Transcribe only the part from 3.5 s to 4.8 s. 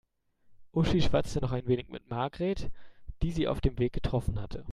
dem Weg getroffen hatte.